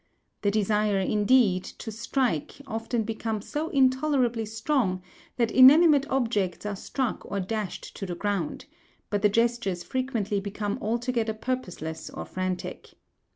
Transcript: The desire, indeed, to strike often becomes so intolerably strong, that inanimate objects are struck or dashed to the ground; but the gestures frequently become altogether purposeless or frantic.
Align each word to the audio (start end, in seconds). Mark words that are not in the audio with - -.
The 0.41 0.49
desire, 0.49 0.97
indeed, 0.97 1.63
to 1.63 1.91
strike 1.91 2.55
often 2.65 3.03
becomes 3.03 3.47
so 3.47 3.69
intolerably 3.69 4.47
strong, 4.47 5.03
that 5.37 5.51
inanimate 5.51 6.07
objects 6.09 6.65
are 6.65 6.75
struck 6.75 7.23
or 7.23 7.39
dashed 7.39 7.95
to 7.97 8.07
the 8.07 8.15
ground; 8.15 8.65
but 9.11 9.21
the 9.21 9.29
gestures 9.29 9.83
frequently 9.83 10.39
become 10.39 10.79
altogether 10.81 11.35
purposeless 11.35 12.09
or 12.09 12.25
frantic. 12.25 12.95